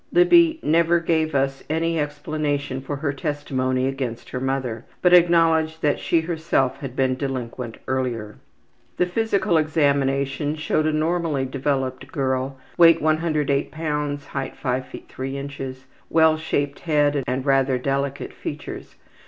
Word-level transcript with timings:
Libby 0.11 0.59
never 0.63 0.99
gave 0.99 1.35
us 1.35 1.61
any 1.69 1.99
explanation 1.99 2.81
for 2.81 2.95
her 2.95 3.13
testimony 3.13 3.87
against 3.87 4.29
her 4.31 4.39
mother, 4.39 4.83
but 5.03 5.13
acknowledged 5.13 5.83
that 5.83 5.99
she 5.99 6.21
herself 6.21 6.79
had 6.79 6.95
been 6.95 7.13
delinquent 7.15 7.77
earlier. 7.87 8.37
The 8.97 9.05
physical 9.05 9.59
examination 9.59 10.55
showed 10.55 10.87
a 10.87 10.91
normally 10.91 11.45
developed 11.45 12.11
girl: 12.11 12.57
weight 12.79 12.99
108 12.99 13.71
lbs.; 13.71 14.25
height 14.25 14.57
5 14.57 14.85
ft. 14.91 15.05
3 15.07 15.37
in. 15.37 15.75
Well 16.09 16.35
shaped 16.35 16.79
head 16.79 17.23
and 17.27 17.45
rather 17.45 17.77
delicate 17.77 18.33
features. 18.33 18.95